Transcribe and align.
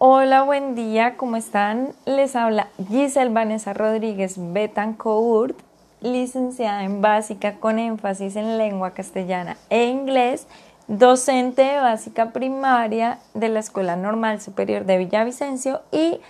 Hola, 0.00 0.44
buen 0.44 0.76
día, 0.76 1.16
¿cómo 1.16 1.36
están? 1.36 1.88
Les 2.06 2.36
habla 2.36 2.68
Giselle 2.88 3.32
Vanessa 3.32 3.72
Rodríguez 3.72 4.36
Betancourt, 4.38 5.58
licenciada 6.00 6.84
en 6.84 7.02
básica 7.02 7.56
con 7.56 7.80
énfasis 7.80 8.36
en 8.36 8.58
lengua 8.58 8.92
castellana 8.92 9.56
e 9.70 9.86
inglés, 9.86 10.46
docente 10.86 11.62
de 11.62 11.80
básica 11.80 12.30
primaria 12.30 13.18
de 13.34 13.48
la 13.48 13.58
Escuela 13.58 13.96
Normal 13.96 14.40
Superior 14.40 14.84
de 14.84 14.98
Villavicencio 14.98 15.80
y 15.90 16.20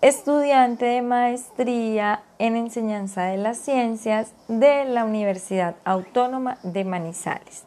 estudiante 0.00 0.84
de 0.84 1.02
maestría 1.02 2.24
en 2.40 2.56
enseñanza 2.56 3.22
de 3.26 3.36
las 3.36 3.58
ciencias 3.58 4.32
de 4.48 4.86
la 4.86 5.04
Universidad 5.04 5.76
Autónoma 5.84 6.58
de 6.64 6.82
Manizales. 6.82 7.64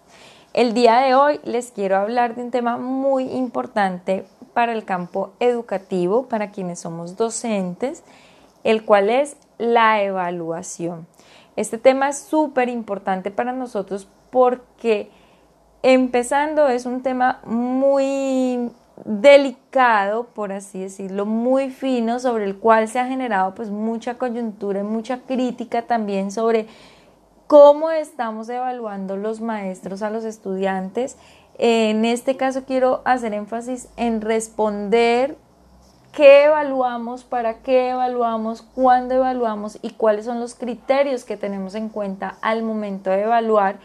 El 0.56 0.74
día 0.74 1.00
de 1.00 1.16
hoy 1.16 1.42
les 1.44 1.72
quiero 1.72 1.98
hablar 1.98 2.36
de 2.36 2.44
un 2.44 2.50
tema 2.50 2.78
muy 2.78 3.26
importante 3.26 4.26
para 4.56 4.72
el 4.72 4.86
campo 4.86 5.34
educativo, 5.42 6.28
para 6.28 6.52
quienes 6.52 6.80
somos 6.80 7.18
docentes, 7.18 8.04
el 8.64 8.86
cual 8.86 9.10
es 9.10 9.36
la 9.58 10.02
evaluación. 10.02 11.08
Este 11.58 11.78
tema 11.78 12.08
es 12.08 12.20
súper 12.20 12.70
importante 12.70 13.32
para 13.32 13.52
nosotros 13.52 14.08
porque 14.30 15.12
empezando 15.84 16.70
es 16.70 16.86
un 16.86 17.04
tema 17.04 17.42
muy 17.46 18.72
delicado, 19.04 20.28
por 20.28 20.54
así 20.54 20.80
decirlo, 20.80 21.26
muy 21.26 21.70
fino, 21.70 22.20
sobre 22.20 22.46
el 22.46 22.58
cual 22.58 22.88
se 22.88 23.00
ha 23.00 23.08
generado 23.08 23.54
pues 23.56 23.70
mucha 23.70 24.18
coyuntura 24.18 24.80
y 24.80 24.84
mucha 24.84 25.20
crítica 25.24 25.82
también 25.82 26.32
sobre 26.32 26.68
cómo 27.48 27.92
estamos 27.92 28.48
evaluando 28.48 29.18
los 29.18 29.42
maestros 29.42 30.02
a 30.02 30.10
los 30.10 30.24
estudiantes. 30.24 31.18
En 31.58 32.04
este 32.06 32.36
caso 32.36 32.66
quiero 32.66 33.02
hacer 33.06 33.34
énfasis 33.34 33.88
en 33.96 34.22
responder 34.22 35.38
qué 36.12 36.46
evaluamos, 36.46 37.24
para 37.24 37.60
qué 37.60 37.90
evaluamos, 37.90 38.62
cuándo 38.62 39.16
evaluamos 39.16 39.78
y 39.82 39.92
cuáles 39.92 40.26
son 40.26 40.40
los 40.40 40.56
criterios 40.56 41.24
que 41.24 41.38
tenemos 41.38 41.76
en 41.76 41.90
cuenta 41.90 42.38
al 42.42 42.64
momento 42.64 43.10
de 43.10 43.24
evaluar, 43.24 43.80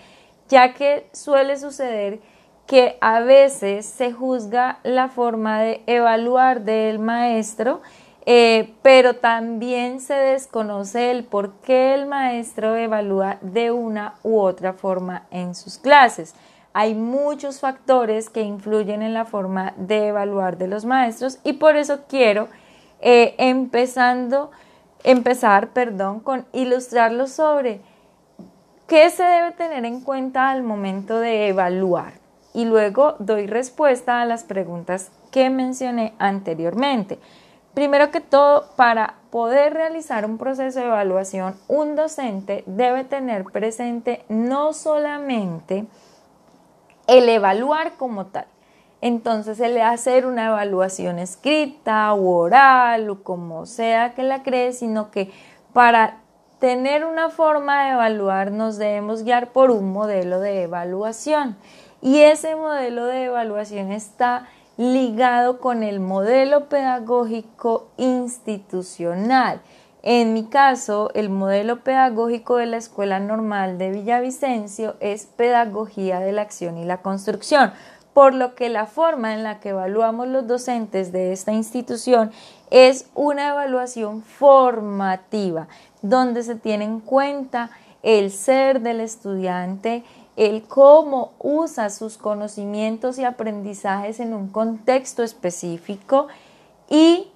ya 0.48 0.74
que 0.74 1.08
suele 1.12 1.56
suceder 1.56 2.20
que 2.66 2.98
a 3.00 3.20
veces 3.20 3.84
se 3.84 4.12
juzga 4.12 4.78
la 4.84 5.08
forma 5.08 5.60
de 5.60 5.82
evaluar 5.86 6.62
del 6.62 7.00
maestro, 7.00 7.80
eh, 8.26 8.74
pero 8.82 9.16
también 9.16 10.00
se 10.00 10.14
desconoce 10.14 11.10
el 11.10 11.24
por 11.24 11.54
qué 11.62 11.94
el 11.94 12.06
maestro 12.06 12.76
evalúa 12.76 13.38
de 13.40 13.72
una 13.72 14.14
u 14.22 14.38
otra 14.38 14.72
forma 14.72 15.26
en 15.32 15.56
sus 15.56 15.78
clases. 15.78 16.34
Hay 16.72 16.94
muchos 16.94 17.60
factores 17.60 18.30
que 18.30 18.42
influyen 18.42 19.02
en 19.02 19.14
la 19.14 19.24
forma 19.24 19.74
de 19.76 20.08
evaluar 20.08 20.56
de 20.56 20.68
los 20.68 20.84
maestros 20.84 21.38
y 21.42 21.54
por 21.54 21.76
eso 21.76 22.00
quiero 22.08 22.48
eh, 23.00 23.34
empezando, 23.38 24.50
empezar 25.02 25.70
perdón, 25.70 26.20
con 26.20 26.46
ilustrarlo 26.52 27.26
sobre 27.26 27.80
qué 28.86 29.10
se 29.10 29.24
debe 29.24 29.52
tener 29.52 29.84
en 29.84 30.00
cuenta 30.00 30.50
al 30.50 30.62
momento 30.62 31.18
de 31.18 31.48
evaluar 31.48 32.14
y 32.52 32.64
luego 32.64 33.16
doy 33.18 33.46
respuesta 33.46 34.20
a 34.20 34.24
las 34.24 34.44
preguntas 34.44 35.10
que 35.30 35.50
mencioné 35.50 36.14
anteriormente. 36.18 37.18
Primero 37.74 38.10
que 38.10 38.20
todo, 38.20 38.66
para 38.74 39.14
poder 39.30 39.74
realizar 39.74 40.24
un 40.24 40.38
proceso 40.38 40.80
de 40.80 40.86
evaluación, 40.86 41.54
un 41.68 41.94
docente 41.94 42.64
debe 42.66 43.04
tener 43.04 43.44
presente 43.44 44.24
no 44.28 44.72
solamente 44.72 45.86
el 47.10 47.28
evaluar 47.28 47.96
como 47.96 48.26
tal, 48.26 48.46
entonces 49.00 49.58
el 49.58 49.80
hacer 49.80 50.26
una 50.26 50.46
evaluación 50.46 51.18
escrita 51.18 52.14
o 52.14 52.36
oral 52.36 53.10
o 53.10 53.24
como 53.24 53.66
sea 53.66 54.14
que 54.14 54.22
la 54.22 54.44
cree, 54.44 54.72
sino 54.72 55.10
que 55.10 55.32
para 55.72 56.18
tener 56.60 57.04
una 57.04 57.28
forma 57.28 57.84
de 57.84 57.90
evaluar 57.92 58.52
nos 58.52 58.76
debemos 58.78 59.24
guiar 59.24 59.50
por 59.50 59.72
un 59.72 59.92
modelo 59.92 60.38
de 60.38 60.62
evaluación 60.62 61.56
y 62.00 62.20
ese 62.20 62.54
modelo 62.54 63.06
de 63.06 63.24
evaluación 63.24 63.90
está 63.90 64.46
ligado 64.76 65.58
con 65.58 65.82
el 65.82 65.98
modelo 65.98 66.68
pedagógico 66.68 67.88
institucional. 67.96 69.60
En 70.02 70.32
mi 70.32 70.44
caso, 70.44 71.10
el 71.14 71.28
modelo 71.28 71.80
pedagógico 71.80 72.56
de 72.56 72.66
la 72.66 72.78
Escuela 72.78 73.20
Normal 73.20 73.76
de 73.76 73.90
Villavicencio 73.90 74.96
es 75.00 75.26
pedagogía 75.26 76.20
de 76.20 76.32
la 76.32 76.42
acción 76.42 76.78
y 76.78 76.86
la 76.86 77.02
construcción, 77.02 77.72
por 78.14 78.32
lo 78.32 78.54
que 78.54 78.70
la 78.70 78.86
forma 78.86 79.34
en 79.34 79.42
la 79.42 79.60
que 79.60 79.70
evaluamos 79.70 80.26
los 80.28 80.46
docentes 80.46 81.12
de 81.12 81.32
esta 81.32 81.52
institución 81.52 82.32
es 82.70 83.10
una 83.14 83.50
evaluación 83.50 84.22
formativa, 84.22 85.68
donde 86.00 86.42
se 86.44 86.54
tiene 86.54 86.84
en 86.84 87.00
cuenta 87.00 87.70
el 88.02 88.30
ser 88.30 88.80
del 88.80 89.00
estudiante, 89.00 90.02
el 90.36 90.62
cómo 90.62 91.32
usa 91.38 91.90
sus 91.90 92.16
conocimientos 92.16 93.18
y 93.18 93.24
aprendizajes 93.24 94.18
en 94.18 94.32
un 94.32 94.48
contexto 94.48 95.22
específico 95.22 96.28
y 96.88 97.28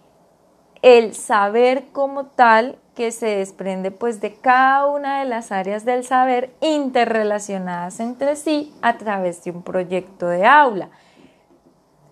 el 0.84 1.14
saber 1.14 1.86
como 1.92 2.26
tal 2.26 2.76
que 2.94 3.10
se 3.10 3.38
desprende 3.38 3.90
pues 3.90 4.20
de 4.20 4.34
cada 4.34 4.84
una 4.84 5.20
de 5.20 5.24
las 5.24 5.50
áreas 5.50 5.86
del 5.86 6.04
saber 6.04 6.54
interrelacionadas 6.60 8.00
entre 8.00 8.36
sí 8.36 8.70
a 8.82 8.98
través 8.98 9.42
de 9.42 9.52
un 9.52 9.62
proyecto 9.62 10.28
de 10.28 10.44
aula. 10.44 10.90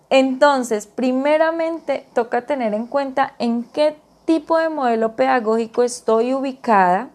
Entonces, 0.09 0.87
primeramente 0.87 2.07
toca 2.15 2.47
tener 2.47 2.73
en 2.73 2.87
cuenta 2.87 3.35
en 3.37 3.63
qué 3.63 3.95
tipo 4.25 4.57
de 4.57 4.69
modelo 4.69 5.15
pedagógico 5.15 5.83
estoy 5.83 6.33
ubicada, 6.33 7.09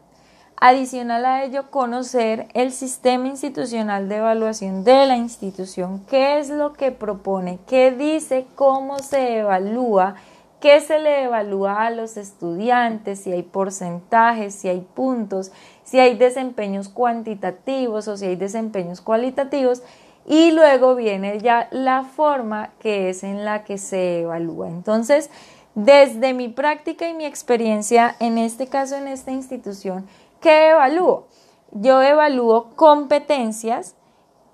Adicional 0.61 1.25
a 1.25 1.45
ello, 1.45 1.71
conocer 1.71 2.49
el 2.53 2.73
sistema 2.73 3.29
institucional 3.29 4.09
de 4.09 4.17
evaluación 4.17 4.83
de 4.83 5.07
la 5.07 5.17
institución, 5.17 6.05
qué 6.11 6.41
es 6.41 6.51
lo 6.51 6.73
que 6.73 6.91
propone, 6.91 7.61
qué 7.69 7.93
dice, 7.93 8.45
cómo 8.57 8.99
se 8.99 9.39
evalúa, 9.39 10.17
qué 10.61 10.81
se 10.81 10.99
le 10.99 11.25
evalúa 11.25 11.87
a 11.87 11.91
los 11.91 12.17
estudiantes, 12.17 13.21
si 13.21 13.33
hay 13.33 13.43
porcentajes, 13.43 14.55
si 14.55 14.69
hay 14.69 14.81
puntos, 14.81 15.53
si 15.85 15.99
hay 15.99 16.17
desempeños 16.17 16.89
cuantitativos 16.89 18.09
o 18.09 18.17
si 18.17 18.27
hay 18.27 18.37
desempeños 18.37 19.01
cualitativos. 19.01 19.83
Y 20.27 20.51
luego 20.51 20.95
viene 20.95 21.41
ya 21.41 21.69
la 21.71 22.05
forma 22.05 22.71
que 22.81 23.09
es 23.09 23.23
en 23.23 23.45
la 23.45 23.65
que 23.65 23.79
se 23.79 24.21
evalúa. 24.21 24.69
Entonces, 24.69 25.31
desde 25.75 26.35
mi 26.35 26.49
práctica 26.49 27.09
y 27.09 27.15
mi 27.15 27.25
experiencia, 27.25 28.15
en 28.21 28.37
este 28.37 28.67
caso, 28.67 28.97
en 28.97 29.09
esta 29.09 29.31
institución, 29.31 30.07
¿Qué 30.41 30.71
evalúo? 30.71 31.27
Yo 31.73 32.01
evalúo 32.01 32.71
competencias, 32.77 33.97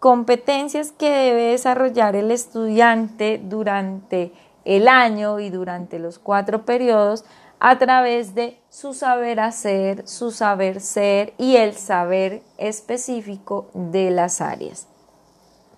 competencias 0.00 0.92
que 0.92 1.10
debe 1.10 1.42
desarrollar 1.50 2.16
el 2.16 2.30
estudiante 2.30 3.38
durante 3.42 4.32
el 4.64 4.88
año 4.88 5.40
y 5.40 5.50
durante 5.50 5.98
los 5.98 6.18
cuatro 6.18 6.64
periodos 6.64 7.24
a 7.60 7.78
través 7.78 8.34
de 8.34 8.60
su 8.68 8.94
saber 8.94 9.40
hacer, 9.40 10.06
su 10.06 10.30
saber 10.30 10.80
ser 10.80 11.34
y 11.38 11.56
el 11.56 11.74
saber 11.74 12.42
específico 12.58 13.70
de 13.74 14.10
las 14.10 14.40
áreas. 14.40 14.88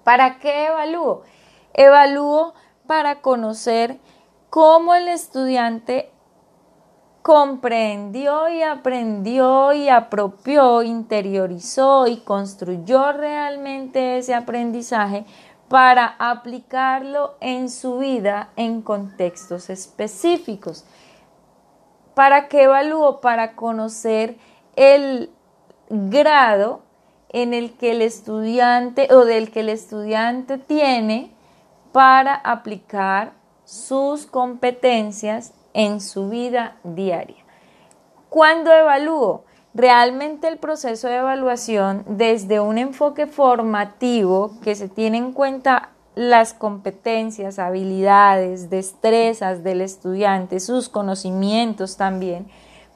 ¿Para 0.03 0.39
qué 0.39 0.67
evalúo? 0.67 1.23
Evalúo 1.75 2.55
para 2.87 3.21
conocer 3.21 3.99
cómo 4.51 4.95
el 4.95 5.09
estudiante 5.09 6.11
comprendió 7.27 8.49
y 8.49 8.63
aprendió 8.63 9.73
y 9.73 9.89
apropió, 9.89 10.85
interiorizó 10.85 12.07
y 12.07 12.19
construyó 12.19 13.11
realmente 13.11 14.19
ese 14.19 14.33
aprendizaje 14.33 15.27
para 15.69 16.15
aplicarlo 16.19 17.35
en 17.41 17.71
su 17.71 17.99
vida 17.99 18.51
en 18.57 18.83
contextos 18.83 19.69
específicos. 19.71 20.85
¿Para 22.15 22.49
qué 22.49 22.65
evalúo? 22.65 23.21
Para 23.21 23.57
conocer 23.57 24.39
el 24.77 25.31
grado 25.91 26.83
en 27.31 27.53
el 27.53 27.77
que 27.77 27.93
el 27.93 28.03
estudiante 28.03 29.09
o 29.13 29.25
del 29.25 29.51
que 29.51 29.61
el 29.61 29.69
estudiante 29.69 30.59
tiene 30.59 31.33
para 31.93 32.35
aplicar 32.35 33.33
sus 33.65 34.27
competencias 34.27 35.53
en 35.75 36.01
su 36.01 36.29
vida 36.29 36.77
diaria. 36.85 37.45
Cuando 38.31 38.73
evalúo? 38.73 39.45
Realmente 39.77 40.49
el 40.49 40.57
proceso 40.57 41.07
de 41.07 41.17
evaluación 41.17 42.03
desde 42.09 42.61
un 42.61 42.79
enfoque 42.79 43.27
formativo 43.27 44.53
que 44.63 44.75
se 44.75 44.89
tiene 44.89 45.19
en 45.19 45.33
cuenta 45.33 45.91
las 46.15 46.55
competencias, 46.55 47.59
habilidades, 47.59 48.71
destrezas 48.71 49.63
del 49.63 49.83
estudiante, 49.83 50.61
sus 50.61 50.89
conocimientos 50.89 51.99
también, 51.99 52.47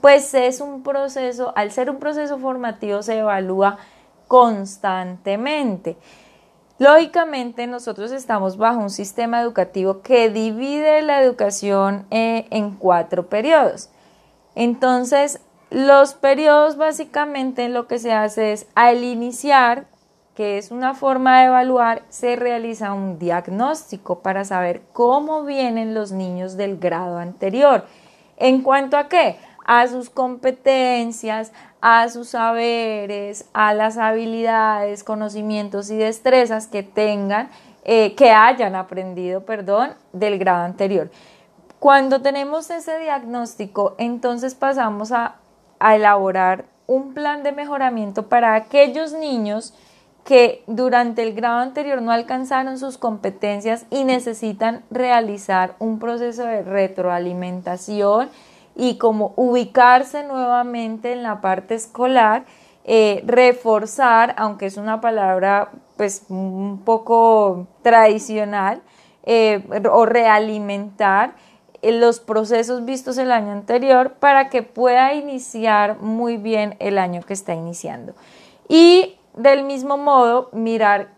pues 0.01 0.33
es 0.33 0.63
un 0.63 0.83
proceso, 0.83 1.53
al 1.55 1.71
ser 1.71 1.91
un 1.91 1.99
proceso 1.99 2.39
formativo 2.39 3.03
se 3.03 3.19
evalúa 3.19 3.77
constantemente. 4.27 5.99
Lógicamente 6.79 7.67
nosotros 7.67 8.11
estamos 8.11 8.57
bajo 8.57 8.81
un 8.81 8.89
sistema 8.89 9.43
educativo 9.43 10.01
que 10.01 10.31
divide 10.31 11.03
la 11.03 11.21
educación 11.21 12.07
eh, 12.11 12.47
en 12.49 12.75
cuatro 12.77 13.29
periodos. 13.29 13.91
Entonces, 14.55 15.41
los 15.71 16.15
periodos 16.15 16.77
básicamente 16.77 17.69
lo 17.69 17.87
que 17.87 18.01
se 18.01 18.13
hace 18.13 18.53
es 18.53 18.67
al 18.75 19.05
iniciar, 19.05 19.87
que 20.35 20.59
es 20.59 20.73
una 20.73 20.95
forma 20.95 21.41
de 21.41 21.47
evaluar, 21.47 22.03
se 22.09 22.35
realiza 22.35 22.93
un 22.93 23.19
diagnóstico 23.19 24.21
para 24.21 24.45
saber 24.45 24.83
cómo 24.93 25.45
vienen 25.45 25.95
los 25.95 26.11
niños 26.11 26.57
del 26.57 26.79
grado 26.79 27.19
anterior. 27.19 27.85
¿En 28.37 28.63
cuanto 28.63 28.97
a 28.97 29.09
qué? 29.09 29.39
A 29.65 29.87
sus 29.87 30.11
competencias, 30.11 31.53
a 31.81 32.09
sus 32.09 32.31
saberes, 32.31 33.49
a 33.53 33.73
las 33.73 33.97
habilidades, 33.97 35.05
conocimientos 35.05 35.91
y 35.91 35.97
destrezas 35.97 36.67
que 36.67 36.83
tengan, 36.83 37.49
eh, 37.85 38.15
que 38.17 38.33
hayan 38.33 38.75
aprendido, 38.75 39.45
perdón, 39.45 39.93
del 40.13 40.39
grado 40.39 40.65
anterior. 40.65 41.11
Cuando 41.79 42.21
tenemos 42.21 42.71
ese 42.71 42.99
diagnóstico, 42.99 43.95
entonces 43.99 44.55
pasamos 44.55 45.13
a, 45.13 45.37
a 45.81 45.97
elaborar 45.97 46.67
un 46.87 47.15
plan 47.15 47.43
de 47.43 47.53
mejoramiento 47.53 48.29
para 48.29 48.55
aquellos 48.55 49.13
niños 49.13 49.75
que 50.25 50.63
durante 50.67 51.23
el 51.23 51.35
grado 51.35 51.59
anterior 51.61 52.03
no 52.03 52.13
alcanzaron 52.13 52.79
sus 52.79 52.99
competencias 52.99 53.87
y 53.91 54.05
necesitan 54.05 54.85
realizar 54.91 55.75
un 55.79 55.99
proceso 55.99 56.45
de 56.45 56.63
retroalimentación 56.63 58.29
y 58.77 58.99
como 58.99 59.33
ubicarse 59.37 60.23
nuevamente 60.25 61.13
en 61.13 61.23
la 61.23 61.41
parte 61.41 61.75
escolar, 61.75 62.45
eh, 62.85 63.23
reforzar, 63.27 64.35
aunque 64.37 64.67
es 64.67 64.77
una 64.77 65.01
palabra 65.01 65.71
pues 65.97 66.25
un 66.29 66.83
poco 66.85 67.67
tradicional, 67.83 68.83
eh, 69.25 69.63
o 69.91 70.07
realimentar 70.07 71.35
los 71.83 72.21
procesos 72.21 72.85
vistos 72.85 73.19
el 73.19 73.33
año 73.33 73.53
anterior 73.53 74.13
para 74.15 74.49
que 74.49 74.63
pueda 74.63 75.15
iniciar 75.15 75.99
muy 76.01 76.37
bien 76.37 76.77
el 76.79 76.99
año 76.99 77.23
que 77.23 77.33
está 77.33 77.55
iniciando. 77.55 78.15
Y 78.69 79.17
del 79.35 79.65
mismo 79.65 79.97
modo, 79.97 80.51
mirar 80.53 81.09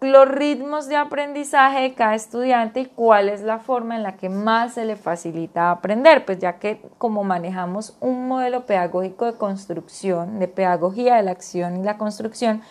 los 0.00 0.28
ritmos 0.28 0.88
de 0.88 0.96
aprendizaje 0.96 1.82
de 1.82 1.94
cada 1.94 2.14
estudiante 2.14 2.80
y 2.80 2.86
cuál 2.86 3.28
es 3.28 3.42
la 3.42 3.58
forma 3.58 3.94
en 3.94 4.02
la 4.02 4.16
que 4.16 4.28
más 4.28 4.74
se 4.74 4.84
le 4.84 4.96
facilita 4.96 5.70
aprender, 5.70 6.24
pues 6.24 6.38
ya 6.38 6.58
que 6.58 6.82
como 6.98 7.22
manejamos 7.22 7.96
un 8.00 8.26
modelo 8.26 8.66
pedagógico 8.66 9.26
de 9.26 9.34
construcción, 9.34 10.40
de 10.40 10.48
pedagogía 10.48 11.16
de 11.16 11.22
la 11.22 11.30
acción 11.30 11.76
y 11.76 11.84
la 11.84 11.98
construcción, 11.98 12.62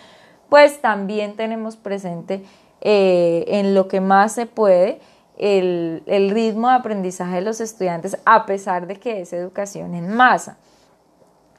pues 0.49 0.81
también 0.81 1.37
tenemos 1.37 1.77
presente 1.77 2.43
eh, 2.81 3.45
en 3.47 3.75
lo 3.75 3.87
que 3.87 4.01
más 4.01 4.33
se 4.33 4.45
puede 4.45 4.99
el, 5.41 6.29
ritmo 6.31 6.69
de 6.69 6.75
aprendizaje 6.75 7.35
de 7.35 7.41
los 7.41 7.59
estudiantes 7.59 8.17
a 8.25 8.45
pesar 8.45 8.87
de 8.87 8.95
que 8.97 9.21
es 9.21 9.33
educación 9.33 9.95
en 9.95 10.13
masa. 10.13 10.57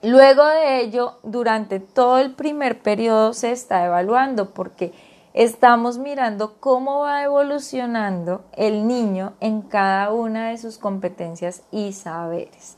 Luego 0.02 0.46
de 0.46 0.80
ello, 0.80 1.18
durante 1.22 1.80
todo 1.80 2.18
el 2.18 2.32
primer 2.32 2.80
periodo 2.80 3.34
se 3.34 3.52
está 3.52 3.84
evaluando 3.84 4.50
porque 4.50 4.92
estamos 5.34 5.98
mirando 5.98 6.54
cómo 6.60 7.00
va 7.00 7.22
evolucionando 7.24 8.44
el 8.56 8.86
niño 8.86 9.34
en 9.40 9.62
cada 9.62 10.12
una 10.12 10.50
de 10.50 10.58
sus 10.58 10.78
competencias 10.78 11.62
y 11.70 11.92
saberes. 11.92 12.76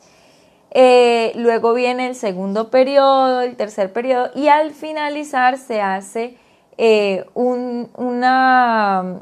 Eh, 0.70 1.32
luego 1.36 1.72
viene 1.74 2.08
el 2.08 2.14
segundo 2.16 2.70
periodo, 2.70 3.42
el 3.42 3.56
tercer 3.56 3.92
periodo 3.92 4.30
y 4.34 4.48
al 4.48 4.72
finalizar 4.72 5.56
se 5.56 5.80
hace 5.80 6.36
eh, 6.76 7.24
una, 7.34 9.20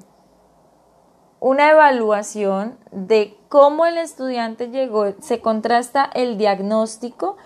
una 1.43 1.73
evaluación 1.73 2.79
de 2.93 3.37
cómo 3.49 3.85
el 3.85 3.99
estudiante 3.99 4.69
llegó, 4.69 5.12
se 5.21 5.41
contrasta 5.41 6.09
el 6.15 6.39
diagnóstico 6.39 7.37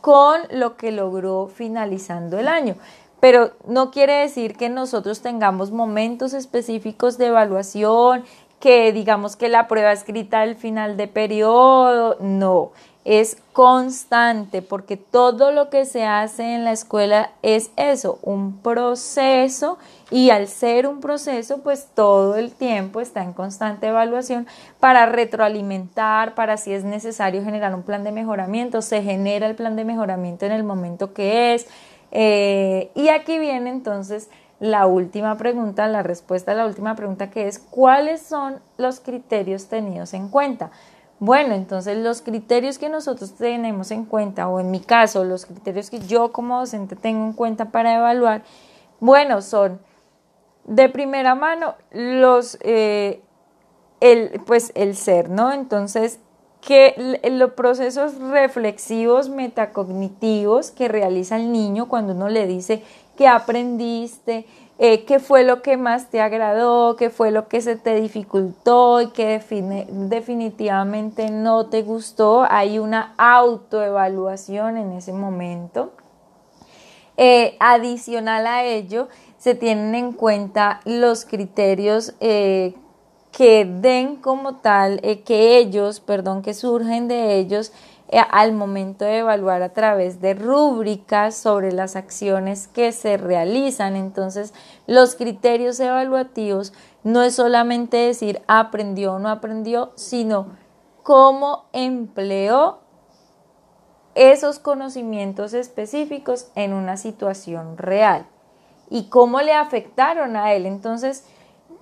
con 0.00 0.40
lo 0.50 0.76
que 0.76 0.90
logró 0.90 1.46
finalizando 1.46 2.36
el 2.40 2.48
año. 2.48 2.74
Pero 3.20 3.52
no 3.64 3.92
quiere 3.92 4.14
decir 4.14 4.56
que 4.56 4.68
nosotros 4.68 5.20
tengamos 5.20 5.70
momentos 5.70 6.34
específicos 6.34 7.16
de 7.16 7.26
evaluación, 7.26 8.24
que 8.64 8.94
digamos 8.94 9.36
que 9.36 9.50
la 9.50 9.68
prueba 9.68 9.92
escrita 9.92 10.40
al 10.40 10.54
final 10.56 10.96
de 10.96 11.06
periodo, 11.06 12.16
no, 12.20 12.70
es 13.04 13.36
constante 13.52 14.62
porque 14.62 14.96
todo 14.96 15.52
lo 15.52 15.68
que 15.68 15.84
se 15.84 16.06
hace 16.06 16.54
en 16.54 16.64
la 16.64 16.72
escuela 16.72 17.32
es 17.42 17.72
eso, 17.76 18.18
un 18.22 18.56
proceso 18.62 19.76
y 20.10 20.30
al 20.30 20.48
ser 20.48 20.86
un 20.86 21.00
proceso 21.00 21.58
pues 21.58 21.88
todo 21.94 22.36
el 22.36 22.52
tiempo 22.52 23.02
está 23.02 23.22
en 23.22 23.34
constante 23.34 23.88
evaluación 23.88 24.46
para 24.80 25.04
retroalimentar, 25.04 26.34
para 26.34 26.56
si 26.56 26.72
es 26.72 26.84
necesario 26.84 27.44
generar 27.44 27.74
un 27.74 27.82
plan 27.82 28.02
de 28.02 28.12
mejoramiento, 28.12 28.80
se 28.80 29.02
genera 29.02 29.46
el 29.46 29.56
plan 29.56 29.76
de 29.76 29.84
mejoramiento 29.84 30.46
en 30.46 30.52
el 30.52 30.64
momento 30.64 31.12
que 31.12 31.52
es, 31.52 31.66
eh, 32.12 32.90
y 32.94 33.08
aquí 33.08 33.38
viene 33.38 33.68
entonces 33.68 34.30
la 34.64 34.86
última 34.86 35.36
pregunta, 35.36 35.86
la 35.88 36.02
respuesta 36.02 36.52
a 36.52 36.54
la 36.54 36.64
última 36.64 36.96
pregunta 36.96 37.28
que 37.28 37.48
es 37.48 37.58
¿cuáles 37.58 38.22
son 38.22 38.60
los 38.78 38.98
criterios 38.98 39.66
tenidos 39.66 40.14
en 40.14 40.30
cuenta? 40.30 40.70
Bueno, 41.18 41.54
entonces 41.54 41.98
los 41.98 42.22
criterios 42.22 42.78
que 42.78 42.88
nosotros 42.88 43.34
tenemos 43.34 43.90
en 43.90 44.06
cuenta, 44.06 44.48
o 44.48 44.60
en 44.60 44.70
mi 44.70 44.80
caso, 44.80 45.22
los 45.22 45.44
criterios 45.44 45.90
que 45.90 46.00
yo 46.00 46.32
como 46.32 46.60
docente 46.60 46.96
tengo 46.96 47.26
en 47.26 47.34
cuenta 47.34 47.66
para 47.66 47.94
evaluar, 47.94 48.42
bueno, 49.00 49.42
son 49.42 49.80
de 50.64 50.88
primera 50.88 51.34
mano 51.34 51.74
los, 51.90 52.56
eh, 52.62 53.20
el, 54.00 54.40
pues 54.46 54.72
el 54.74 54.96
ser, 54.96 55.28
¿no? 55.28 55.52
Entonces, 55.52 56.20
que 56.62 57.20
los 57.30 57.52
procesos 57.52 58.18
reflexivos 58.18 59.28
metacognitivos 59.28 60.70
que 60.70 60.88
realiza 60.88 61.36
el 61.36 61.52
niño 61.52 61.88
cuando 61.88 62.14
uno 62.14 62.30
le 62.30 62.46
dice 62.46 62.82
que 63.16 63.28
aprendiste, 63.28 64.46
eh, 64.78 65.04
qué 65.04 65.20
fue 65.20 65.44
lo 65.44 65.62
que 65.62 65.76
más 65.76 66.10
te 66.10 66.20
agradó, 66.20 66.96
qué 66.96 67.08
fue 67.08 67.30
lo 67.30 67.46
que 67.46 67.60
se 67.60 67.76
te 67.76 67.94
dificultó 68.00 69.00
y 69.00 69.10
que 69.10 69.40
definitivamente 69.88 71.30
no 71.30 71.66
te 71.66 71.82
gustó, 71.82 72.44
hay 72.48 72.80
una 72.80 73.14
autoevaluación 73.16 74.76
en 74.76 74.92
ese 74.92 75.12
momento. 75.12 75.92
Eh, 77.16 77.56
adicional 77.60 78.48
a 78.48 78.64
ello, 78.64 79.08
se 79.38 79.54
tienen 79.54 79.94
en 79.94 80.12
cuenta 80.12 80.80
los 80.84 81.24
criterios 81.24 82.14
eh, 82.18 82.74
que 83.30 83.64
den 83.64 84.16
como 84.16 84.56
tal, 84.56 85.00
que 85.24 85.58
ellos, 85.58 86.00
perdón, 86.00 86.42
que 86.42 86.52
surgen 86.52 87.06
de 87.06 87.36
ellos 87.36 87.72
al 88.22 88.52
momento 88.52 89.04
de 89.04 89.18
evaluar 89.18 89.62
a 89.62 89.72
través 89.72 90.20
de 90.20 90.34
rúbricas 90.34 91.34
sobre 91.34 91.72
las 91.72 91.96
acciones 91.96 92.68
que 92.68 92.92
se 92.92 93.16
realizan. 93.16 93.96
Entonces, 93.96 94.54
los 94.86 95.14
criterios 95.14 95.80
evaluativos 95.80 96.72
no 97.02 97.22
es 97.22 97.34
solamente 97.34 97.96
decir 97.96 98.42
aprendió 98.46 99.14
o 99.14 99.18
no 99.18 99.28
aprendió, 99.28 99.92
sino 99.96 100.48
cómo 101.02 101.64
empleó 101.72 102.80
esos 104.14 104.58
conocimientos 104.58 105.54
específicos 105.54 106.48
en 106.54 106.72
una 106.72 106.96
situación 106.96 107.76
real 107.78 108.26
y 108.90 109.08
cómo 109.08 109.40
le 109.40 109.54
afectaron 109.54 110.36
a 110.36 110.52
él. 110.52 110.66
Entonces, 110.66 111.24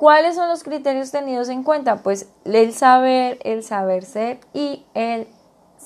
¿Cuáles 0.03 0.35
son 0.35 0.49
los 0.49 0.65
criterios 0.65 1.13
tenidos 1.13 1.49
en 1.49 1.63
cuenta? 1.63 2.03
Pues 2.03 2.29
el 2.45 2.73
saber, 2.73 3.39
el 3.45 3.63
saber 3.63 4.05
ser 4.05 4.41
y 4.53 4.85
el 4.95 5.29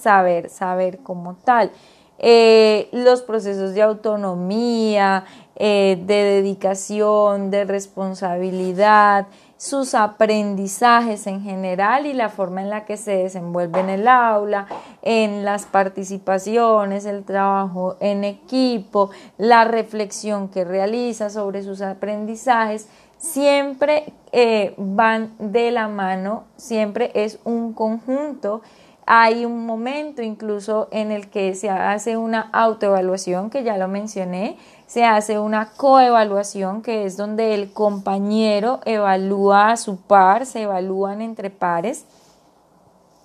saber, 0.00 0.50
saber 0.50 0.98
como 0.98 1.34
tal. 1.34 1.70
Eh, 2.18 2.88
los 2.92 3.22
procesos 3.22 3.74
de 3.74 3.82
autonomía, 3.82 5.24
eh, 5.56 6.02
de 6.06 6.14
dedicación, 6.14 7.50
de 7.50 7.64
responsabilidad, 7.64 9.26
sus 9.58 9.94
aprendizajes 9.94 11.26
en 11.26 11.42
general 11.42 12.06
y 12.06 12.12
la 12.12 12.28
forma 12.28 12.62
en 12.62 12.70
la 12.70 12.84
que 12.84 12.96
se 12.96 13.16
desenvuelve 13.16 13.80
en 13.80 13.88
el 13.88 14.08
aula, 14.08 14.66
en 15.02 15.44
las 15.44 15.64
participaciones, 15.64 17.06
el 17.06 17.24
trabajo 17.24 17.96
en 18.00 18.24
equipo, 18.24 19.10
la 19.38 19.64
reflexión 19.64 20.48
que 20.48 20.64
realiza 20.64 21.30
sobre 21.30 21.62
sus 21.62 21.80
aprendizajes 21.80 22.88
siempre 23.18 24.12
eh, 24.32 24.74
van 24.76 25.32
de 25.38 25.70
la 25.70 25.88
mano, 25.88 26.44
siempre 26.56 27.10
es 27.14 27.38
un 27.44 27.72
conjunto. 27.72 28.62
Hay 29.08 29.44
un 29.44 29.64
momento 29.64 30.20
incluso 30.20 30.88
en 30.90 31.12
el 31.12 31.30
que 31.30 31.54
se 31.54 31.70
hace 31.70 32.16
una 32.16 32.50
autoevaluación, 32.52 33.50
que 33.50 33.62
ya 33.62 33.78
lo 33.78 33.86
mencioné, 33.86 34.58
se 34.88 35.04
hace 35.04 35.38
una 35.38 35.70
coevaluación, 35.76 36.82
que 36.82 37.04
es 37.04 37.16
donde 37.16 37.54
el 37.54 37.72
compañero 37.72 38.80
evalúa 38.84 39.70
a 39.70 39.76
su 39.76 39.96
par, 39.96 40.44
se 40.44 40.62
evalúan 40.62 41.22
entre 41.22 41.50
pares, 41.50 42.04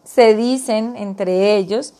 se 0.03 0.35
dicen 0.35 0.95
entre 0.97 1.55
ellos, 1.55 1.95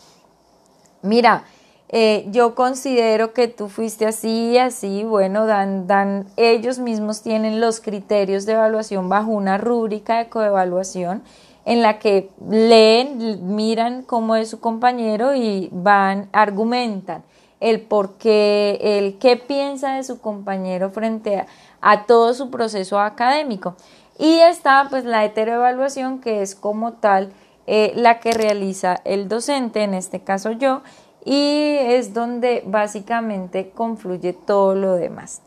mira, 1.02 1.42
eh, 1.88 2.26
yo 2.30 2.54
considero 2.54 3.34
que 3.34 3.48
tú 3.48 3.68
fuiste 3.68 4.06
así 4.06 4.52
y 4.52 4.58
así, 4.58 5.02
bueno, 5.02 5.44
dan, 5.46 5.88
dan, 5.88 6.26
ellos 6.36 6.78
mismos 6.78 7.22
tienen 7.22 7.60
los 7.60 7.80
criterios 7.80 8.46
de 8.46 8.52
evaluación 8.52 9.08
bajo 9.08 9.32
una 9.32 9.58
rúbrica 9.58 10.18
de 10.18 10.28
coevaluación 10.28 11.22
en 11.64 11.82
la 11.82 11.98
que 11.98 12.30
leen, 12.48 13.54
miran 13.54 14.02
cómo 14.02 14.36
es 14.36 14.50
su 14.50 14.60
compañero 14.60 15.34
y 15.34 15.68
van, 15.72 16.28
argumentan 16.32 17.22
el 17.60 17.80
por 17.80 18.14
qué, 18.14 18.78
el 18.82 19.18
qué 19.18 19.36
piensa 19.36 19.94
de 19.94 20.02
su 20.02 20.20
compañero 20.20 20.90
frente 20.90 21.46
a, 21.80 22.06
todo 22.06 22.34
su 22.34 22.50
proceso 22.50 22.98
académico. 22.98 23.76
Y 24.18 24.40
está 24.40 24.88
pues 24.90 25.04
la 25.04 25.24
heteroevaluación 25.24 26.20
que 26.20 26.42
es 26.42 26.56
como 26.56 26.94
tal 26.94 27.32
eh, 27.68 27.92
la 27.94 28.18
que 28.18 28.32
realiza 28.32 29.00
el 29.04 29.28
docente, 29.28 29.84
en 29.84 29.94
este 29.94 30.22
caso 30.22 30.50
yo, 30.50 30.82
y 31.24 31.76
es 31.78 32.12
donde 32.12 32.64
básicamente 32.66 33.70
confluye 33.70 34.32
todo 34.32 34.74
lo 34.74 34.96
demás. 34.96 35.40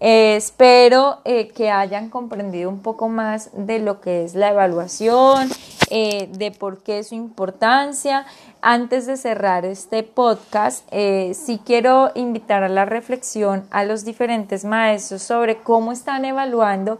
Eh, 0.00 0.36
espero 0.36 1.18
eh, 1.24 1.48
que 1.48 1.70
hayan 1.70 2.08
comprendido 2.08 2.70
un 2.70 2.80
poco 2.80 3.08
más 3.08 3.50
de 3.52 3.80
lo 3.80 4.00
que 4.00 4.24
es 4.24 4.36
la 4.36 4.50
evaluación, 4.50 5.48
eh, 5.90 6.28
de 6.32 6.52
por 6.52 6.82
qué 6.82 7.02
su 7.02 7.14
importancia. 7.16 8.24
Antes 8.60 9.06
de 9.06 9.16
cerrar 9.16 9.64
este 9.64 10.02
podcast, 10.02 10.88
sí 10.92 11.60
quiero 11.64 12.10
invitar 12.16 12.64
a 12.64 12.68
la 12.68 12.84
reflexión 12.84 13.68
a 13.70 13.84
los 13.84 14.04
diferentes 14.04 14.64
maestros 14.64 15.22
sobre 15.22 15.58
cómo 15.58 15.92
están 15.92 16.24
evaluando, 16.24 16.98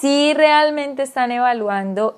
si 0.00 0.32
realmente 0.34 1.02
están 1.02 1.32
evaluando 1.32 2.14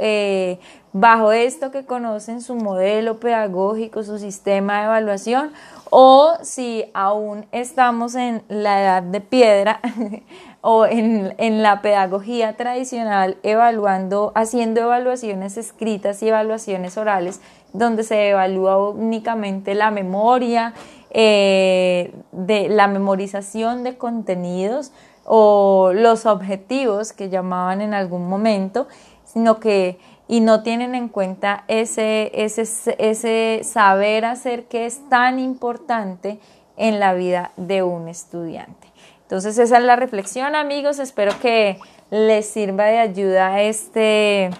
bajo 0.92 1.32
esto 1.32 1.72
que 1.72 1.84
conocen 1.84 2.40
su 2.40 2.54
modelo 2.54 3.18
pedagógico, 3.18 4.04
su 4.04 4.18
sistema 4.18 4.78
de 4.78 4.84
evaluación, 4.84 5.52
o 5.90 6.34
si 6.42 6.84
aún 6.94 7.46
estamos 7.52 8.14
en 8.14 8.42
la 8.48 8.80
edad 8.80 9.02
de 9.02 9.20
piedra 9.20 9.80
o 10.60 10.86
en, 10.86 11.34
en, 11.38 11.62
la 11.62 11.82
pedagogía 11.82 12.56
tradicional 12.56 13.36
evaluando, 13.42 14.32
haciendo 14.34 14.80
evaluaciones 14.80 15.56
escritas 15.56 16.22
y 16.22 16.28
evaluaciones 16.28 16.96
orales, 16.96 17.40
donde 17.72 18.02
se 18.04 18.30
evalúa 18.30 18.90
únicamente 18.90 19.74
la 19.74 19.90
memoria, 19.90 20.74
eh, 21.16 22.12
de 22.32 22.68
la 22.68 22.88
memorización 22.88 23.84
de 23.84 23.96
contenidos 23.96 24.90
o 25.24 25.92
los 25.94 26.26
objetivos 26.26 27.12
que 27.12 27.28
llamaban 27.28 27.80
en 27.80 27.94
algún 27.94 28.28
momento, 28.28 28.88
sino 29.24 29.58
que 29.60 29.98
y 30.26 30.40
no 30.40 30.62
tienen 30.62 30.94
en 30.94 31.08
cuenta 31.08 31.64
ese, 31.68 32.30
ese, 32.34 32.62
ese 32.98 33.60
saber 33.62 34.24
hacer 34.24 34.64
que 34.66 34.86
es 34.86 35.08
tan 35.08 35.38
importante 35.38 36.38
en 36.76 36.98
la 36.98 37.14
vida 37.14 37.52
de 37.56 37.82
un 37.82 38.08
estudiante. 38.08 38.88
Entonces 39.22 39.58
esa 39.58 39.78
es 39.78 39.84
la 39.84 39.96
reflexión 39.96 40.54
amigos, 40.54 40.98
espero 40.98 41.32
que 41.40 41.78
les 42.10 42.46
sirva 42.46 42.84
de 42.84 42.98
ayuda 42.98 43.62
este, 43.62 44.50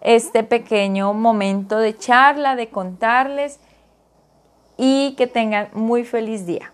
este 0.00 0.42
pequeño 0.42 1.12
momento 1.12 1.78
de 1.78 1.96
charla, 1.96 2.56
de 2.56 2.68
contarles 2.68 3.58
y 4.76 5.14
que 5.16 5.26
tengan 5.26 5.68
muy 5.72 6.04
feliz 6.04 6.46
día. 6.46 6.72